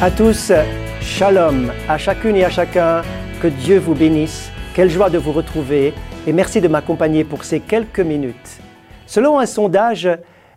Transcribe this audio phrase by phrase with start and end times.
[0.00, 0.50] À tous,
[1.00, 3.02] shalom, à chacune et à chacun,
[3.40, 5.94] que Dieu vous bénisse, quelle joie de vous retrouver
[6.26, 8.58] et merci de m'accompagner pour ces quelques minutes.
[9.06, 10.08] Selon un sondage,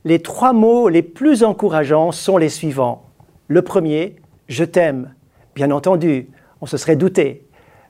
[0.04, 3.06] les trois mots les plus encourageants sont les suivants.
[3.48, 4.16] Le premier,
[4.48, 5.14] je t'aime.
[5.54, 6.30] Bien entendu,
[6.62, 7.48] on se serait douté.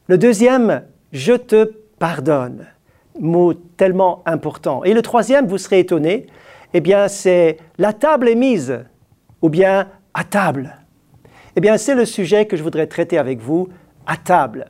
[0.07, 0.83] Le deuxième,
[1.13, 2.67] je te pardonne.
[3.19, 4.83] Mot tellement important.
[4.83, 6.27] Et le troisième, vous serez étonné,
[6.73, 8.79] eh bien c'est la table est mise
[9.41, 10.75] ou bien à table.
[11.57, 13.69] Eh bien, c'est le sujet que je voudrais traiter avec vous
[14.05, 14.65] à table.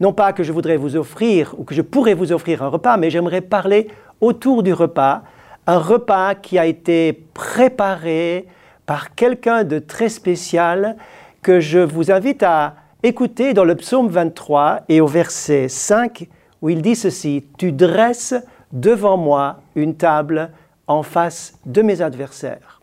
[0.00, 2.96] Non pas que je voudrais vous offrir ou que je pourrais vous offrir un repas,
[2.96, 3.88] mais j'aimerais parler
[4.20, 5.22] autour du repas,
[5.68, 8.46] un repas qui a été préparé
[8.86, 10.96] par quelqu'un de très spécial
[11.42, 16.28] que je vous invite à écouter dans le psaume 23 et au verset 5
[16.62, 18.34] où il dit ceci, Tu dresses
[18.72, 20.50] devant moi une table
[20.86, 22.80] en face de mes adversaires.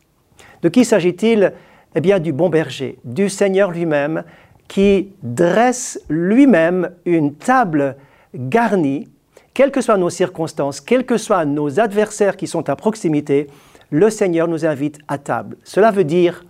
[0.61, 1.53] De qui s'agit-il?
[1.95, 4.23] Eh bien, du bon berger, du Seigneur lui-même,
[4.67, 7.95] qui dresse lui-même une table
[8.35, 9.07] garnie,
[9.53, 13.47] quelles que soient nos circonstances, quels que soient nos adversaires qui sont à proximité,
[13.89, 15.57] le Seigneur nous invite à table.
[15.63, 16.45] Cela veut dire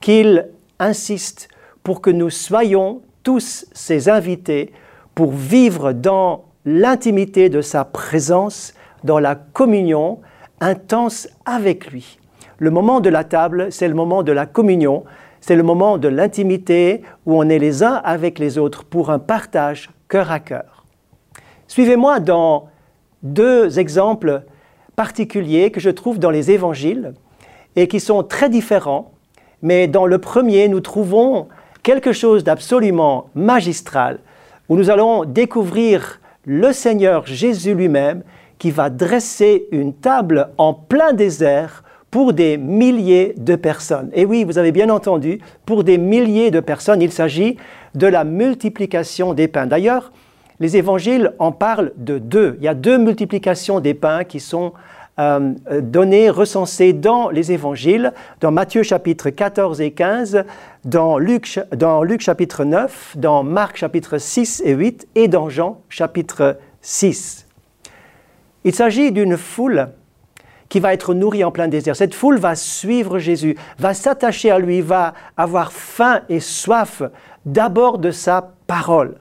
[0.00, 1.48] qu'il insiste
[1.82, 4.72] pour que nous soyons tous ses invités
[5.14, 10.20] pour vivre dans l'intimité de sa présence, dans la communion
[10.60, 12.18] intense avec lui.
[12.58, 15.04] Le moment de la table, c'est le moment de la communion,
[15.40, 19.18] c'est le moment de l'intimité où on est les uns avec les autres pour un
[19.18, 20.86] partage cœur à cœur.
[21.68, 22.68] Suivez-moi dans
[23.22, 24.42] deux exemples
[24.96, 27.12] particuliers que je trouve dans les évangiles
[27.76, 29.12] et qui sont très différents,
[29.60, 31.48] mais dans le premier, nous trouvons
[31.82, 34.20] quelque chose d'absolument magistral,
[34.70, 38.22] où nous allons découvrir le Seigneur Jésus lui-même
[38.58, 44.10] qui va dresser une table en plein désert pour des milliers de personnes.
[44.14, 47.56] Et oui, vous avez bien entendu, pour des milliers de personnes, il s'agit
[47.94, 49.66] de la multiplication des pains.
[49.66, 50.12] D'ailleurs,
[50.60, 52.56] les évangiles en parlent de deux.
[52.60, 54.72] Il y a deux multiplications des pains qui sont
[55.18, 56.30] euh, données,
[56.94, 60.44] dans les évangiles, dans Matthieu chapitre 14 et 15,
[60.84, 65.80] dans Luc, dans Luc chapitre 9, dans Marc chapitre 6 et 8 et dans Jean
[65.88, 67.46] chapitre 6.
[68.64, 69.88] Il s'agit d'une foule
[70.68, 71.94] qui va être nourri en plein désert.
[71.94, 77.02] Cette foule va suivre Jésus, va s'attacher à lui, va avoir faim et soif
[77.46, 79.16] d'abord de sa parole.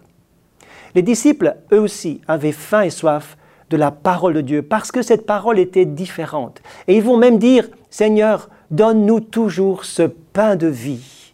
[0.95, 3.37] Les disciples, eux aussi, avaient faim et soif
[3.73, 6.61] de la parole de Dieu parce que cette parole était différente.
[6.87, 11.33] Et ils vont même dire, Seigneur, donne-nous toujours ce pain de vie.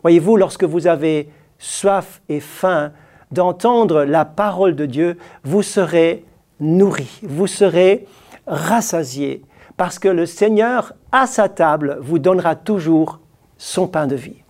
[0.00, 1.28] Voyez-vous, lorsque vous avez
[1.58, 2.92] soif et faim
[3.30, 6.24] d'entendre la parole de Dieu, vous serez
[6.60, 8.06] nourris, vous serez
[8.46, 9.42] rassasié,
[9.76, 13.20] parce que le Seigneur, à sa table, vous donnera toujours
[13.58, 14.42] son pain de vie.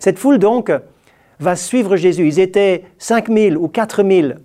[0.00, 0.72] Cette foule, donc,
[1.38, 2.26] va suivre Jésus.
[2.26, 4.38] Ils étaient 5000 ou 4000.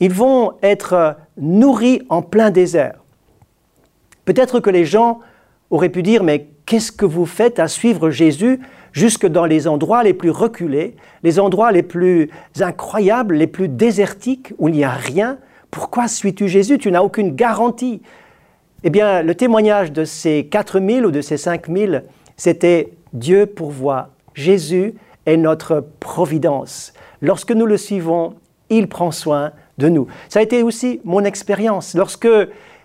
[0.00, 3.02] Ils vont être nourris en plein désert.
[4.24, 5.20] Peut-être que les gens
[5.70, 8.60] auraient pu dire, mais qu'est-ce que vous faites à suivre Jésus
[8.92, 12.30] jusque dans les endroits les plus reculés, les endroits les plus
[12.60, 15.38] incroyables, les plus désertiques, où il n'y a rien?
[15.70, 16.78] Pourquoi suis-tu Jésus?
[16.78, 18.02] Tu n'as aucune garantie.
[18.84, 22.04] Eh bien, le témoignage de ces 4000 ou de ces 5000,
[22.36, 24.10] c'était Dieu pourvoit.
[24.34, 26.92] Jésus est notre providence.
[27.20, 28.34] Lorsque nous le suivons,
[28.70, 30.06] il prend soin de nous.
[30.28, 31.94] Ça a été aussi mon expérience.
[31.94, 32.28] Lorsque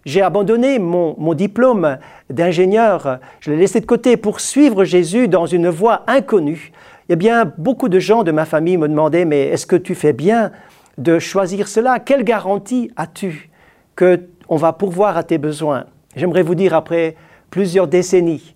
[0.06, 1.98] j'ai abandonné mon, mon diplôme
[2.30, 6.72] d'ingénieur, je l'ai laissé de côté pour suivre Jésus dans une voie inconnue.
[7.10, 10.14] Eh bien, beaucoup de gens de ma famille me demandaient, mais est-ce que tu fais
[10.14, 10.52] bien
[10.98, 12.00] de choisir cela?
[12.00, 13.50] Quelle garantie as-tu
[13.98, 15.86] qu'on va pourvoir à tes besoins?
[16.16, 17.16] J'aimerais vous dire, après
[17.50, 18.56] plusieurs décennies,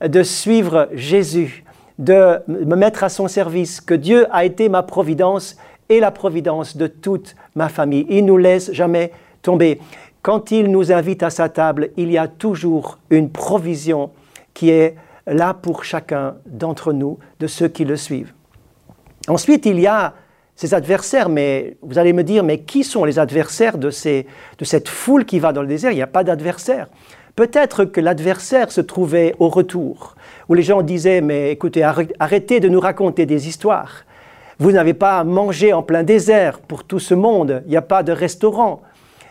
[0.00, 1.64] de suivre Jésus,
[1.98, 5.56] de me mettre à son service, que Dieu a été ma providence
[5.88, 8.06] et la providence de toute ma famille.
[8.08, 9.80] Il ne nous laisse jamais tomber.
[10.22, 14.10] Quand il nous invite à sa table, il y a toujours une provision
[14.54, 14.96] qui est
[15.26, 18.32] là pour chacun d'entre nous, de ceux qui le suivent.
[19.28, 20.14] Ensuite, il y a
[20.54, 24.88] ses adversaires, mais vous allez me dire, mais qui sont les adversaires de, de cette
[24.88, 25.92] foule qui va dans le désert?
[25.92, 26.88] Il n'y a pas d'adversaire.
[27.34, 30.16] Peut-être que l'adversaire se trouvait au retour,
[30.48, 34.04] où les gens disaient, mais écoutez, arrêtez de nous raconter des histoires.
[34.58, 37.82] Vous n'avez pas à manger en plein désert pour tout ce monde, il n'y a
[37.82, 38.80] pas de restaurant.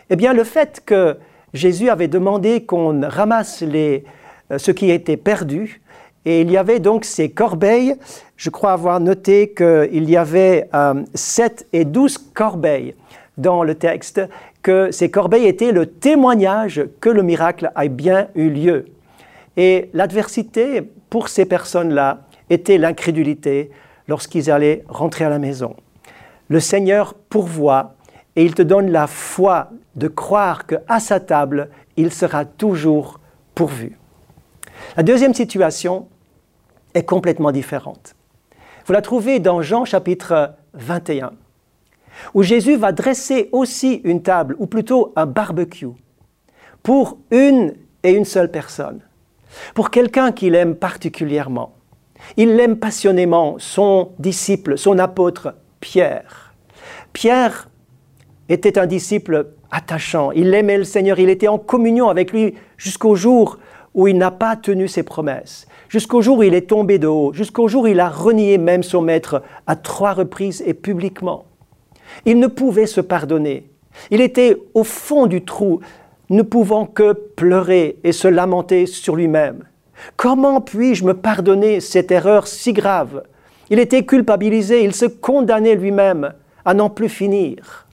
[0.08, 1.16] Eh bien, le fait que
[1.52, 4.04] Jésus avait demandé qu'on ramasse les,
[4.52, 5.82] euh, ce qui était perdu,
[6.24, 7.96] et il y avait donc ces corbeilles.
[8.36, 12.94] Je crois avoir noté qu'il y avait euh, 7 et 12 corbeilles
[13.36, 14.20] dans le texte
[14.62, 18.86] que ces corbeilles étaient le témoignage que le miracle a bien eu lieu.
[19.56, 23.70] Et l'adversité pour ces personnes-là était l'incrédulité
[24.08, 25.76] lorsqu'ils allaient rentrer à la maison.
[26.48, 27.94] Le Seigneur pourvoit
[28.36, 33.18] et il te donne la foi de croire qu'à sa table, il sera toujours
[33.54, 33.98] pourvu.
[34.96, 36.08] La deuxième situation
[36.94, 38.14] est complètement différente.
[38.86, 41.32] Vous la trouvez dans Jean chapitre 21,
[42.34, 45.88] où Jésus va dresser aussi une table, ou plutôt un barbecue,
[46.82, 49.00] pour une et une seule personne,
[49.74, 51.75] pour quelqu'un qu'il aime particulièrement.
[52.36, 56.54] Il l'aime passionnément, son disciple, son apôtre, Pierre.
[57.12, 57.68] Pierre
[58.48, 63.14] était un disciple attachant, il aimait le Seigneur, il était en communion avec lui jusqu'au
[63.14, 63.58] jour
[63.94, 67.32] où il n'a pas tenu ses promesses, jusqu'au jour où il est tombé de haut,
[67.32, 71.46] jusqu'au jour où il a renié même son maître à trois reprises et publiquement.
[72.24, 73.70] Il ne pouvait se pardonner.
[74.10, 75.80] Il était au fond du trou,
[76.28, 79.64] ne pouvant que pleurer et se lamenter sur lui-même.
[80.16, 83.22] Comment puis-je me pardonner cette erreur si grave?
[83.70, 86.32] Il était culpabilisé, il se condamnait lui-même
[86.64, 87.86] à n'en plus finir.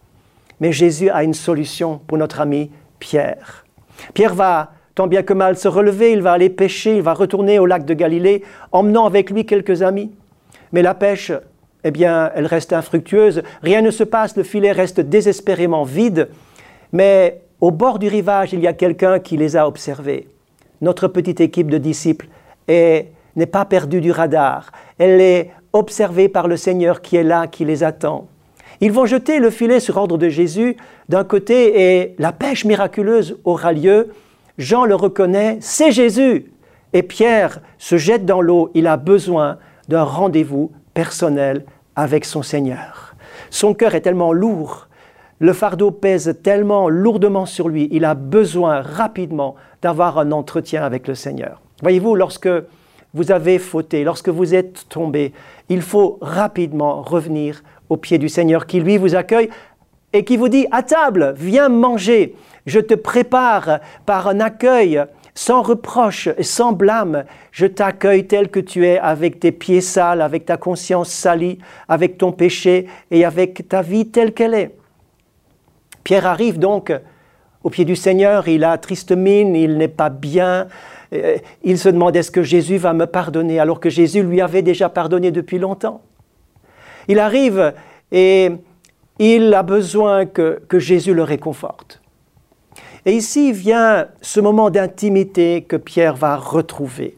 [0.59, 3.65] Mais Jésus a une solution pour notre ami Pierre.
[4.13, 7.59] Pierre va tant bien que mal se relever, il va aller pêcher, il va retourner
[7.59, 10.11] au lac de Galilée, emmenant avec lui quelques amis.
[10.71, 11.31] Mais la pêche,
[11.83, 16.29] eh bien, elle reste infructueuse, rien ne se passe, le filet reste désespérément vide,
[16.91, 20.27] mais au bord du rivage, il y a quelqu'un qui les a observés.
[20.83, 22.27] Notre petite équipe de disciples
[22.67, 27.63] n'est pas perdue du radar, elle est observée par le Seigneur qui est là, qui
[27.63, 28.27] les attend.
[28.81, 30.75] Ils vont jeter le filet sur ordre de Jésus
[31.07, 34.09] d'un côté et la pêche miraculeuse aura lieu
[34.57, 36.51] Jean le reconnaît, c'est Jésus.
[36.91, 41.63] Et Pierre se jette dans l'eau, il a besoin d'un rendez-vous personnel
[41.95, 43.15] avec son Seigneur.
[43.49, 44.89] Son cœur est tellement lourd,
[45.43, 51.05] le fardeau pèse tellement lourdement sur lui, il a besoin rapidement d'avoir un entretien avec
[51.05, 51.61] le Seigneur.
[51.81, 52.47] Voyez-vous, lorsque
[53.13, 55.33] vous avez fauté, lorsque vous êtes tombé,
[55.67, 59.49] il faut rapidement revenir au pied du Seigneur qui lui vous accueille
[60.13, 62.37] et qui vous dit à table, viens manger.
[62.65, 65.03] Je te prépare par un accueil
[65.35, 67.25] sans reproche et sans blâme.
[67.51, 72.17] Je t'accueille tel que tu es, avec tes pieds sales, avec ta conscience salie, avec
[72.17, 74.77] ton péché et avec ta vie telle qu'elle est.
[76.03, 76.91] Pierre arrive donc
[77.63, 80.67] au pied du Seigneur, il a triste mine, il n'est pas bien.
[81.13, 84.61] Euh, il se demande est-ce que Jésus va me pardonner alors que Jésus lui avait
[84.61, 86.01] déjà pardonné depuis longtemps?
[87.07, 87.73] Il arrive
[88.11, 88.51] et
[89.19, 92.01] il a besoin que, Jésus le réconforte.
[93.05, 97.17] Et ici vient ce moment d'intimité que Pierre va retrouver.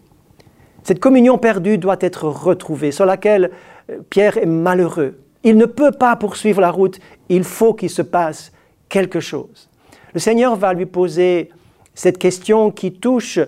[0.84, 3.50] Cette communion perdue doit être retrouvée, sur laquelle
[3.90, 5.18] euh, Pierre est malheureux.
[5.44, 7.00] Il ne peut pas poursuivre la route,
[7.30, 8.52] il faut qu'il se passe
[8.90, 9.70] quelque chose.
[10.14, 11.50] Le Seigneur va lui poser
[11.94, 13.40] cette question qui touche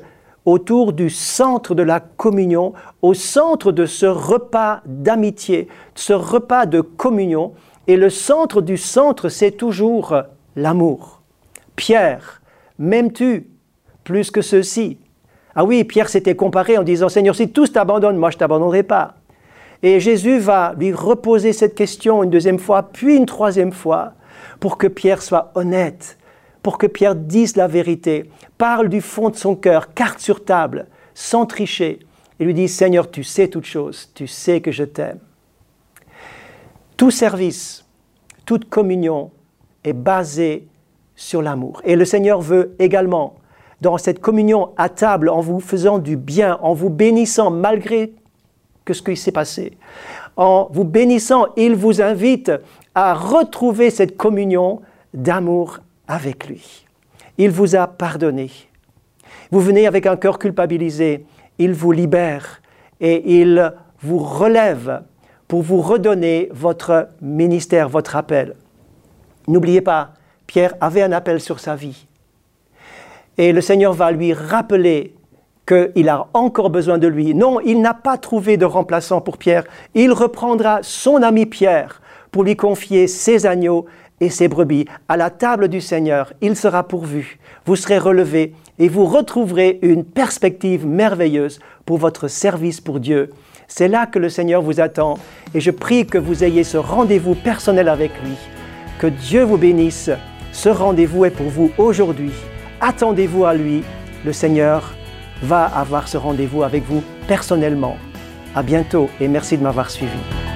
[0.46, 6.80] autour du centre de la communion, au centre de ce repas d'amitié, ce repas de
[6.80, 7.54] communion
[7.88, 10.16] et le centre du centre, c'est toujours
[10.56, 11.22] l'amour.
[11.76, 12.42] Pierre,
[12.80, 13.50] m'aimes-tu
[14.04, 14.98] plus que ceci?
[15.56, 18.84] Ah oui, Pierre s'était comparé en disant, Seigneur, si tous t'abandonnent, moi je ne t'abandonnerai
[18.84, 19.16] pas.
[19.84, 24.14] Et Jésus va lui reposer cette question une deuxième fois, puis une troisième fois,
[24.60, 26.18] pour que Pierre soit honnête,
[26.64, 30.88] pour que Pierre dise la vérité, parle du fond de son cœur, carte sur table,
[31.14, 32.00] sans tricher,
[32.40, 35.20] et lui dit, Seigneur, tu sais toutes choses, tu sais que je t'aime.
[36.96, 37.86] Tout service,
[38.46, 39.32] toute communion
[39.84, 40.68] est basée
[41.16, 41.82] sur l'amour.
[41.84, 43.36] Et le Seigneur veut également,
[43.82, 48.14] dans cette communion à table, en vous faisant du bien, en vous bénissant malgré
[48.86, 49.78] que ce qui s'est passé,
[50.38, 52.52] en vous bénissant, il vous invite
[52.96, 54.82] à retrouver cette communion
[55.14, 56.86] d'amour avec lui.
[57.38, 58.52] Il vous a pardonné.
[59.52, 61.26] Vous venez avec un cœur culpabilisé,
[61.58, 62.62] il vous libère
[63.00, 65.02] et il vous relève
[65.48, 68.56] pour vous redonner votre ministère, votre appel.
[69.48, 70.14] N'oubliez pas,
[70.46, 72.06] Pierre avait un appel sur sa vie.
[73.38, 75.14] Et le Seigneur va lui rappeler
[75.68, 77.36] qu'il a encore besoin de lui.
[77.36, 79.66] Non, il n'a pas trouvé de remplaçant pour Pierre.
[79.94, 83.86] Il reprendra son ami Pierre pour lui confier ses agneaux
[84.22, 84.86] et ses brebis.
[85.10, 87.38] À la table du Seigneur, il sera pourvu.
[87.66, 93.30] Vous serez relevé et vous retrouverez une perspective merveilleuse pour votre service pour Dieu
[93.68, 95.16] c'est là que le Seigneur vous attend
[95.54, 98.36] et je prie que vous ayez ce rendez-vous personnel avec lui.
[99.00, 100.10] Que Dieu vous bénisse.
[100.54, 102.32] Ce rendez-vous est pour vous aujourd'hui.
[102.80, 103.84] Attendez-vous à lui.
[104.26, 104.96] Le Seigneur
[105.42, 107.98] va avoir ce rendez-vous avec vous personnellement.
[108.56, 110.47] À bientôt et merci de m'avoir suivi.